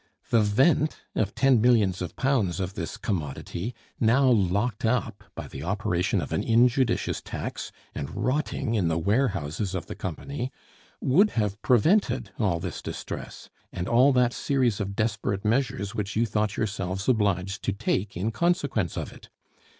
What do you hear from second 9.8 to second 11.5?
the company, would